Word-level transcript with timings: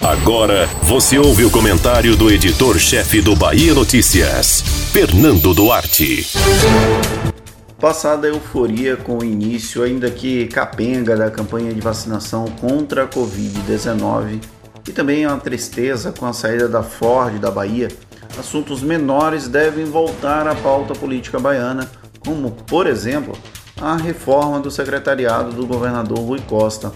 Agora 0.00 0.66
você 0.82 1.18
ouve 1.18 1.44
o 1.44 1.50
comentário 1.50 2.16
do 2.16 2.30
editor-chefe 2.30 3.20
do 3.20 3.36
Bahia 3.36 3.74
Notícias, 3.74 4.62
Fernando 4.92 5.54
Duarte. 5.54 6.26
Passada 7.80 8.26
a 8.26 8.30
euforia 8.30 8.96
com 8.96 9.18
o 9.18 9.24
início, 9.24 9.82
ainda 9.82 10.10
que 10.10 10.46
capenga, 10.46 11.16
da 11.16 11.30
campanha 11.30 11.72
de 11.72 11.80
vacinação 11.80 12.46
contra 12.60 13.04
a 13.04 13.08
Covid-19 13.08 14.40
e 14.88 14.92
também 14.92 15.26
uma 15.26 15.38
tristeza 15.38 16.12
com 16.12 16.26
a 16.26 16.32
saída 16.32 16.68
da 16.68 16.82
Ford 16.82 17.38
da 17.38 17.50
Bahia, 17.50 17.88
assuntos 18.38 18.82
menores 18.82 19.48
devem 19.48 19.84
voltar 19.84 20.46
à 20.46 20.54
pauta 20.54 20.94
política 20.94 21.38
baiana, 21.38 21.90
como, 22.20 22.50
por 22.50 22.86
exemplo, 22.86 23.36
a 23.80 23.96
reforma 23.96 24.60
do 24.60 24.70
secretariado 24.70 25.52
do 25.52 25.66
governador 25.66 26.18
Rui 26.18 26.40
Costa. 26.40 26.92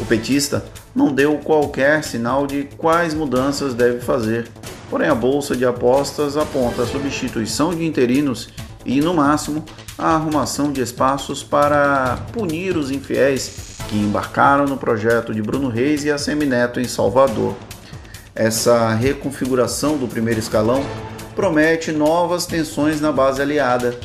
O 0.00 0.06
petista 0.06 0.64
não 0.94 1.12
deu 1.12 1.38
qualquer 1.38 2.04
sinal 2.04 2.46
de 2.46 2.68
quais 2.78 3.14
mudanças 3.14 3.74
deve 3.74 4.00
fazer, 4.00 4.48
porém 4.88 5.08
a 5.08 5.14
bolsa 5.14 5.56
de 5.56 5.64
apostas 5.64 6.36
aponta 6.36 6.82
a 6.82 6.86
substituição 6.86 7.74
de 7.74 7.84
interinos 7.84 8.48
e, 8.84 9.00
no 9.00 9.14
máximo, 9.14 9.64
a 9.98 10.14
arrumação 10.14 10.70
de 10.72 10.80
espaços 10.80 11.42
para 11.42 12.18
punir 12.32 12.76
os 12.76 12.90
infiéis 12.90 13.74
que 13.88 13.96
embarcaram 13.96 14.66
no 14.66 14.76
projeto 14.76 15.34
de 15.34 15.42
Bruno 15.42 15.68
Reis 15.68 16.04
e 16.04 16.10
a 16.10 16.18
Semineto 16.18 16.80
em 16.80 16.84
Salvador. 16.84 17.54
Essa 18.34 18.90
reconfiguração 18.94 19.96
do 19.96 20.08
primeiro 20.08 20.40
escalão 20.40 20.84
promete 21.34 21.92
novas 21.92 22.46
tensões 22.46 23.00
na 23.00 23.12
base 23.12 23.40
aliada. 23.40 23.98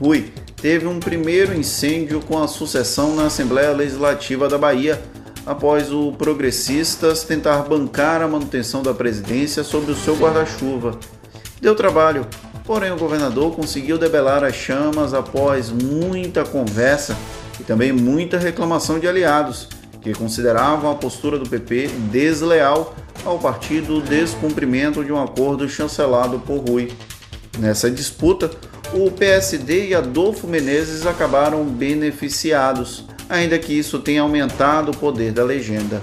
Rui 0.00 0.32
teve 0.60 0.86
um 0.86 1.00
primeiro 1.00 1.54
incêndio 1.54 2.20
com 2.20 2.42
a 2.42 2.46
sucessão 2.46 3.16
na 3.16 3.26
Assembleia 3.26 3.72
Legislativa 3.72 4.48
da 4.48 4.58
Bahia, 4.58 5.00
após 5.46 5.92
o 5.92 6.12
Progressistas 6.12 7.24
tentar 7.24 7.62
bancar 7.62 8.22
a 8.22 8.28
manutenção 8.28 8.82
da 8.82 8.94
presidência 8.94 9.64
sobre 9.64 9.92
o 9.92 9.96
seu 9.96 10.16
guarda-chuva. 10.16 10.98
Deu 11.60 11.74
trabalho, 11.74 12.26
Porém, 12.64 12.92
o 12.92 12.96
governador 12.96 13.54
conseguiu 13.54 13.98
debelar 13.98 14.44
as 14.44 14.54
chamas 14.54 15.12
após 15.12 15.70
muita 15.70 16.44
conversa 16.44 17.16
e 17.58 17.64
também 17.64 17.92
muita 17.92 18.38
reclamação 18.38 18.98
de 18.98 19.08
aliados, 19.08 19.68
que 20.00 20.12
consideravam 20.12 20.90
a 20.90 20.94
postura 20.94 21.38
do 21.38 21.48
PP 21.48 21.88
desleal 22.10 22.94
ao 23.24 23.38
partido 23.38 24.00
descumprimento 24.00 25.04
de 25.04 25.12
um 25.12 25.20
acordo 25.20 25.68
chancelado 25.68 26.38
por 26.40 26.58
Rui. 26.58 26.92
Nessa 27.58 27.90
disputa, 27.90 28.50
o 28.94 29.10
PSD 29.10 29.88
e 29.88 29.94
Adolfo 29.94 30.46
Menezes 30.46 31.06
acabaram 31.06 31.64
beneficiados, 31.64 33.04
ainda 33.32 33.58
que 33.58 33.72
isso 33.72 33.98
tenha 33.98 34.22
aumentado 34.22 34.90
o 34.90 34.96
poder 34.96 35.32
da 35.32 35.42
legenda. 35.42 36.02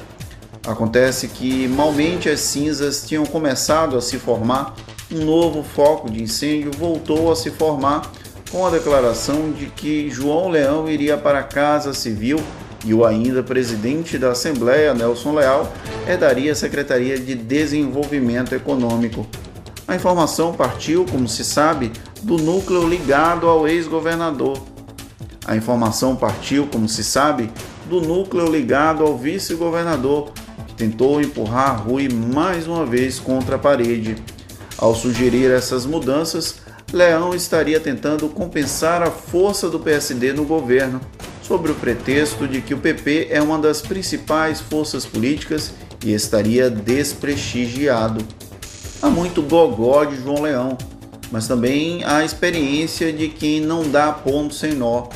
Acontece 0.65 1.27
que 1.27 1.67
malmente 1.67 2.27
as 2.27 2.39
cinzas 2.39 3.05
tinham 3.07 3.25
começado 3.25 3.95
a 3.95 4.01
se 4.01 4.17
formar 4.17 4.75
um 5.11 5.25
novo 5.25 5.63
foco 5.63 6.09
de 6.09 6.21
incêndio 6.21 6.71
voltou 6.77 7.31
a 7.31 7.35
se 7.35 7.49
formar 7.49 8.11
com 8.51 8.65
a 8.65 8.69
declaração 8.69 9.51
de 9.51 9.67
que 9.67 10.09
João 10.09 10.49
Leão 10.49 10.89
iria 10.89 11.17
para 11.17 11.39
a 11.39 11.43
Casa 11.43 11.93
Civil 11.93 12.39
e 12.85 12.93
o 12.93 13.05
ainda 13.05 13.43
presidente 13.43 14.17
da 14.17 14.31
Assembleia, 14.31 14.93
Nelson 14.93 15.33
Leal, 15.33 15.71
herdaria 16.07 16.51
a 16.51 16.55
Secretaria 16.55 17.19
de 17.19 17.35
Desenvolvimento 17.35 18.53
Econômico. 18.55 19.27
A 19.87 19.95
informação 19.95 20.53
partiu, 20.53 21.05
como 21.05 21.27
se 21.27 21.43
sabe, 21.43 21.91
do 22.21 22.37
núcleo 22.37 22.87
ligado 22.87 23.47
ao 23.47 23.67
ex-governador. 23.67 24.59
A 25.49 25.55
informação 25.55 26.15
partiu, 26.15 26.67
como 26.67 26.87
se 26.87 27.03
sabe, 27.03 27.49
do 27.89 27.99
núcleo 27.99 28.51
ligado 28.51 29.03
ao 29.03 29.17
vice-governador, 29.17 30.31
que 30.67 30.75
tentou 30.75 31.19
empurrar 31.19 31.87
Rui 31.87 32.07
mais 32.07 32.67
uma 32.67 32.85
vez 32.85 33.17
contra 33.17 33.55
a 33.55 33.57
parede. 33.57 34.15
Ao 34.77 34.93
sugerir 34.93 35.49
essas 35.49 35.87
mudanças, 35.87 36.57
Leão 36.93 37.33
estaria 37.33 37.79
tentando 37.79 38.29
compensar 38.29 39.01
a 39.01 39.09
força 39.09 39.67
do 39.67 39.79
PSD 39.79 40.33
no 40.33 40.45
governo, 40.45 41.01
sob 41.41 41.71
o 41.71 41.73
pretexto 41.73 42.47
de 42.47 42.61
que 42.61 42.75
o 42.75 42.77
PP 42.77 43.29
é 43.31 43.41
uma 43.41 43.57
das 43.57 43.81
principais 43.81 44.61
forças 44.61 45.03
políticas 45.03 45.73
e 46.05 46.13
estaria 46.13 46.69
desprestigiado. 46.69 48.23
Há 49.01 49.09
muito 49.09 49.41
gogó 49.41 50.05
de 50.05 50.15
João 50.21 50.43
Leão, 50.43 50.77
mas 51.31 51.47
também 51.47 52.03
há 52.03 52.17
a 52.17 52.23
experiência 52.23 53.11
de 53.11 53.29
quem 53.29 53.59
não 53.59 53.89
dá 53.89 54.11
ponto 54.11 54.53
sem 54.53 54.73
nó. 54.73 55.07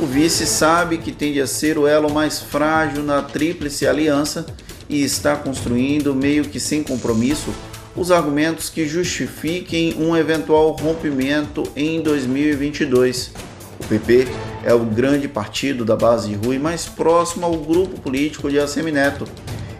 O 0.00 0.06
vice 0.06 0.46
sabe 0.46 0.98
que 0.98 1.12
tende 1.12 1.40
a 1.40 1.46
ser 1.46 1.78
o 1.78 1.86
elo 1.86 2.12
mais 2.12 2.40
frágil 2.40 3.02
na 3.02 3.22
tríplice 3.22 3.86
aliança 3.86 4.46
e 4.88 5.02
está 5.02 5.36
construindo, 5.36 6.14
meio 6.14 6.44
que 6.44 6.58
sem 6.58 6.82
compromisso, 6.82 7.52
os 7.94 8.10
argumentos 8.10 8.68
que 8.70 8.86
justifiquem 8.86 9.94
um 9.98 10.16
eventual 10.16 10.72
rompimento 10.72 11.62
em 11.76 12.00
2022. 12.00 13.30
O 13.78 13.86
PP 13.86 14.26
é 14.64 14.72
o 14.72 14.80
grande 14.80 15.28
partido 15.28 15.84
da 15.84 15.94
base 15.94 16.30
de 16.30 16.34
Rui 16.34 16.58
mais 16.58 16.86
próximo 16.86 17.44
ao 17.44 17.56
grupo 17.56 18.00
político 18.00 18.50
de 18.50 18.58
Assemineto 18.58 19.26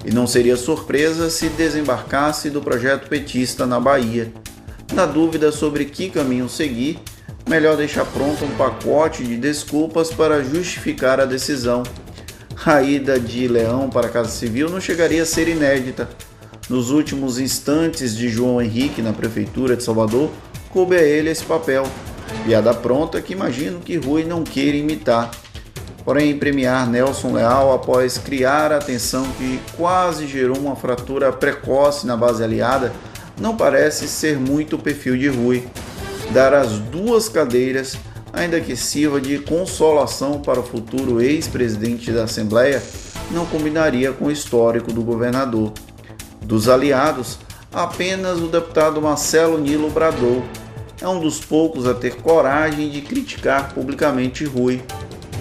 e 0.04 0.12
não 0.12 0.26
seria 0.26 0.56
surpresa 0.56 1.30
se 1.30 1.48
desembarcasse 1.48 2.50
do 2.50 2.60
projeto 2.60 3.08
petista 3.08 3.66
na 3.66 3.80
Bahia. 3.80 4.32
Na 4.92 5.06
dúvida 5.06 5.50
sobre 5.50 5.86
que 5.86 6.10
caminho 6.10 6.48
seguir, 6.48 6.98
melhor 7.48 7.76
deixar 7.76 8.04
pronto 8.06 8.44
um 8.44 8.56
pacote 8.56 9.24
de 9.24 9.36
desculpas 9.36 10.10
para 10.10 10.42
justificar 10.42 11.20
a 11.20 11.24
decisão. 11.24 11.82
A 12.64 12.82
ida 12.82 13.18
de 13.18 13.48
Leão 13.48 13.90
para 13.90 14.06
a 14.06 14.10
Casa 14.10 14.30
Civil 14.30 14.68
não 14.68 14.80
chegaria 14.80 15.22
a 15.22 15.26
ser 15.26 15.48
inédita 15.48 16.08
nos 16.68 16.90
últimos 16.90 17.38
instantes 17.38 18.16
de 18.16 18.28
João 18.28 18.62
Henrique 18.62 19.02
na 19.02 19.12
Prefeitura 19.12 19.76
de 19.76 19.82
Salvador, 19.82 20.30
coube 20.70 20.96
a 20.96 21.02
ele 21.02 21.28
esse 21.28 21.44
papel. 21.44 21.84
Piada 22.44 22.72
pronta 22.72 23.20
que 23.20 23.34
imagino 23.34 23.80
que 23.80 23.96
Rui 23.96 24.24
não 24.24 24.42
queira 24.42 24.76
imitar. 24.76 25.30
Porém, 26.04 26.38
premiar 26.38 26.88
Nelson 26.88 27.34
Leal 27.34 27.72
após 27.72 28.16
criar 28.16 28.72
a 28.72 28.78
tensão 28.78 29.24
que 29.32 29.60
quase 29.76 30.26
gerou 30.26 30.56
uma 30.56 30.74
fratura 30.74 31.30
precoce 31.30 32.06
na 32.06 32.16
base 32.16 32.42
aliada 32.42 32.92
não 33.40 33.56
parece 33.56 34.08
ser 34.08 34.38
muito 34.38 34.76
o 34.76 34.78
perfil 34.78 35.16
de 35.16 35.28
Rui. 35.28 35.64
Dar 36.32 36.54
as 36.54 36.78
duas 36.78 37.28
cadeiras, 37.28 37.94
ainda 38.32 38.58
que 38.58 38.74
sirva 38.74 39.20
de 39.20 39.38
consolação 39.38 40.40
para 40.40 40.60
o 40.60 40.62
futuro 40.62 41.20
ex-presidente 41.20 42.10
da 42.10 42.24
Assembleia, 42.24 42.82
não 43.30 43.44
combinaria 43.44 44.12
com 44.12 44.26
o 44.26 44.30
histórico 44.30 44.92
do 44.92 45.02
governador. 45.02 45.72
Dos 46.40 46.70
aliados, 46.70 47.38
apenas 47.70 48.40
o 48.40 48.46
deputado 48.46 49.02
Marcelo 49.02 49.58
Nilo 49.58 49.90
bradou. 49.90 50.42
É 51.02 51.06
um 51.06 51.20
dos 51.20 51.38
poucos 51.38 51.86
a 51.86 51.92
ter 51.92 52.16
coragem 52.16 52.88
de 52.88 53.02
criticar 53.02 53.74
publicamente 53.74 54.44
Rui. 54.44 54.82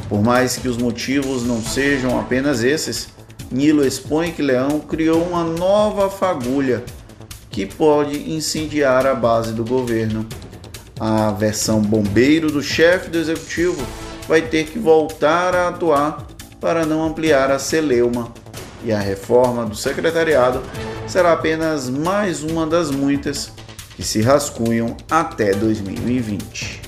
Por 0.09 0.21
mais 0.21 0.57
que 0.57 0.67
os 0.67 0.75
motivos 0.75 1.45
não 1.45 1.61
sejam 1.61 2.19
apenas 2.19 2.63
esses, 2.63 3.07
Nilo 3.49 3.85
expõe 3.85 4.31
que 4.31 4.41
Leão 4.41 4.81
criou 4.81 5.23
uma 5.23 5.43
nova 5.43 6.09
fagulha 6.09 6.83
que 7.49 7.65
pode 7.65 8.29
incendiar 8.29 9.05
a 9.05 9.15
base 9.15 9.53
do 9.53 9.63
governo. 9.63 10.27
A 11.03 11.31
versão 11.31 11.81
bombeiro 11.81 12.51
do 12.51 12.61
chefe 12.61 13.09
do 13.09 13.17
executivo 13.17 13.83
vai 14.27 14.39
ter 14.39 14.65
que 14.65 14.77
voltar 14.77 15.55
a 15.55 15.69
atuar 15.69 16.27
para 16.59 16.85
não 16.85 17.03
ampliar 17.03 17.49
a 17.49 17.57
celeuma. 17.57 18.31
E 18.85 18.91
a 18.91 18.99
reforma 18.99 19.65
do 19.65 19.75
secretariado 19.75 20.61
será 21.07 21.33
apenas 21.33 21.89
mais 21.89 22.43
uma 22.43 22.67
das 22.67 22.91
muitas 22.91 23.51
que 23.95 24.03
se 24.03 24.21
rascunham 24.21 24.95
até 25.09 25.55
2020. 25.55 26.81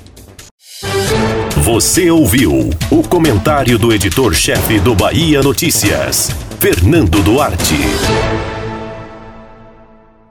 Você 1.64 2.12
ouviu 2.12 2.70
o 2.92 3.02
comentário 3.08 3.80
do 3.80 3.92
editor-chefe 3.92 4.80
do 4.80 4.94
Bahia 4.94 5.42
Notícias, 5.42 6.30
Fernando 6.60 7.24
Duarte. 7.24 7.80